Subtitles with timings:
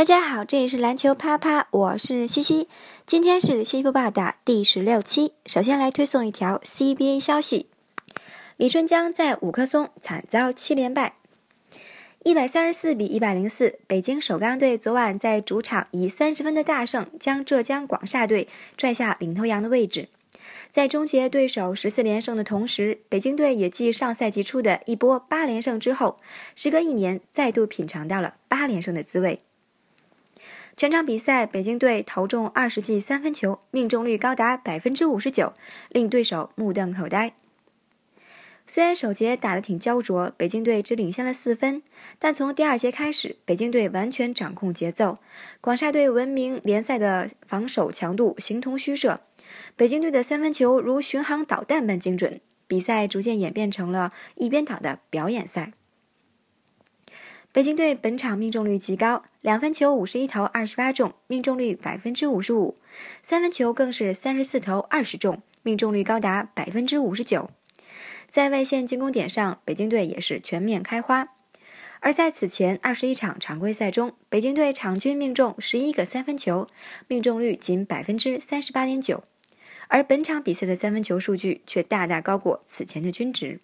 [0.00, 2.68] 大家好，这里是篮球啪啪，我是西西。
[3.04, 5.34] 今天是西部报打第十六期。
[5.44, 7.66] 首先来推送一条 CBA 消息：
[8.56, 11.16] 李春江在五棵松惨遭七连败，
[12.24, 13.78] 一百三十四比一百零四。
[13.86, 18.48] 北京首钢队昨晚在主场以三十分的大胜，将浙江广厦队
[18.78, 20.08] 拽下领头羊的位置。
[20.70, 26.16] 在终结对手十四连胜的同时，北京队也继上赛季初的一波八连胜之后，
[26.54, 29.40] 时隔一年再度品尝到了八连胜的滋味。
[30.76, 35.52] 全场比赛，北京队投中二十记三分球，命中率高达百分之五十九，
[35.90, 37.34] 令对手目瞪口呆。
[38.66, 41.82] 虽然首节打得挺焦灼，北京队只领先了四分，
[42.20, 45.18] 但从第二节开始，北京队完全掌控节奏，
[45.60, 49.22] 广厦队闻名联赛的防守强度形同虚设，
[49.74, 55.72] 北京队的三分球如巡航导弹般精准，比赛逐渐演变成了一边倒的表演赛。
[57.52, 62.76] 北京队本场命中率极高，两分球五十一投二十八中，命中率百分之五十五；
[63.24, 67.50] 三分球更是三十四投二十中，命中率高达百分之五十九。
[68.28, 71.30] 在外线进攻点上，北京队也是全面开花。
[71.98, 76.68] 而在此前二十一场常规赛中，北京队场均命中十一个三分球，
[77.08, 79.24] 命中率仅百分之三十八点九，
[79.88, 83.58] 而本场比赛的三分球数据却大大高过此前的均值。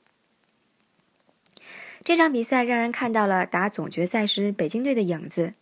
[2.07, 5.55] 这场比赛让人看到了打总决赛时北京队的影子。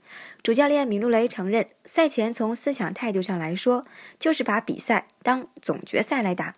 [0.42, 3.82] 主教练米卢雷承认，赛前从思想态度上来说，
[4.18, 6.54] 就是把比赛当总决赛来打。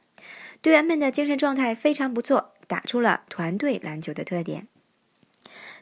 [0.61, 4.67] 队员们的精神状态非常不错，打出了团队篮球的特点。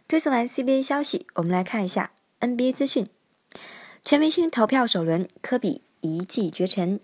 [0.06, 2.10] 推送完 CBA 消息，我们来看一下
[2.40, 3.06] NBA 资讯。
[4.04, 7.00] 全明星投票首轮，科比一骑绝尘。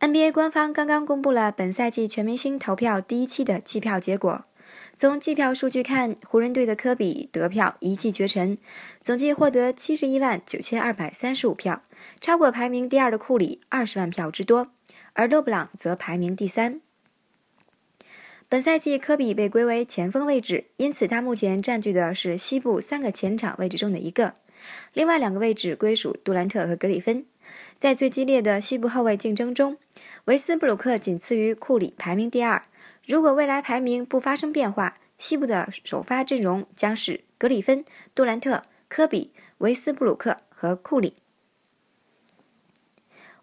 [0.00, 4.44] NBA 官方刚刚公布了本赛季全明星投票第一期的计票结果。
[4.96, 8.58] 从计票数据看，湖人队的科比得票一骑绝尘，
[9.00, 11.82] 总计获得七十一万九千二百三十五票，
[12.20, 14.68] 超过排名第二的库里二十万票之多，
[15.14, 16.80] 而勒布朗则排名第三。
[18.48, 24.34] 本赛季科比被归为前锋位置，因此他目前占据的是西部三个前场位置中的一个，
[24.92, 27.24] 另外两个位置归属杜兰特和格里芬。
[27.78, 29.76] 在最激烈的西部后卫竞争中，
[30.26, 32.62] 维斯布鲁克仅次于库里，排名第二。
[33.06, 37.84] 如果未来排名不发生变化，西部的首发阵容将是格里芬、
[38.14, 41.14] 杜兰特、科比、维斯布鲁克和库里。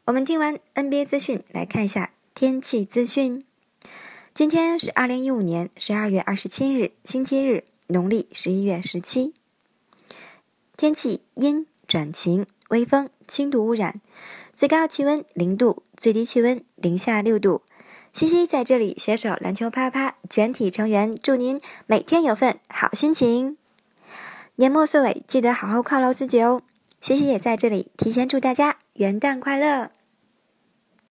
[0.05, 3.45] 我们听完 NBA 资讯，来看一下天气资讯。
[4.33, 9.33] 今天是二零一五年十二月二十七日，星期日，农历十一月十七。
[10.75, 14.01] 天气阴转晴，微风，轻度污染，
[14.53, 17.61] 最高气温零度，最低气温零下六度。
[18.13, 23.57] 西西在这里携手篮球啪啪全体成员，祝您每天有份好心情。
[24.55, 26.61] 年末岁尾，记得好好犒劳自己哦。
[26.99, 29.91] 西西也在这里提前祝大家元旦快乐。